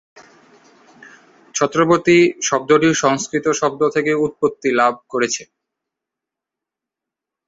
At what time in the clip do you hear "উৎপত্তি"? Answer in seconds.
4.25-4.69